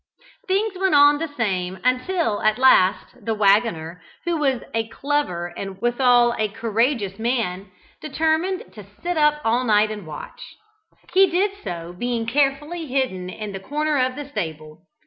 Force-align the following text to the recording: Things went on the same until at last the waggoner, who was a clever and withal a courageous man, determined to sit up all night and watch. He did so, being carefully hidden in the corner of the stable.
Things 0.47 0.73
went 0.79 0.95
on 0.95 1.19
the 1.19 1.27
same 1.27 1.77
until 1.83 2.41
at 2.41 2.57
last 2.57 3.23
the 3.23 3.35
waggoner, 3.35 4.01
who 4.25 4.35
was 4.35 4.61
a 4.73 4.87
clever 4.87 5.53
and 5.55 5.79
withal 5.79 6.33
a 6.39 6.47
courageous 6.47 7.19
man, 7.19 7.69
determined 8.01 8.73
to 8.73 8.83
sit 9.03 9.15
up 9.15 9.39
all 9.45 9.63
night 9.63 9.91
and 9.91 10.07
watch. 10.07 10.55
He 11.13 11.27
did 11.27 11.51
so, 11.63 11.93
being 11.95 12.25
carefully 12.25 12.87
hidden 12.87 13.29
in 13.29 13.51
the 13.51 13.59
corner 13.59 13.99
of 13.99 14.15
the 14.15 14.27
stable. 14.27 14.87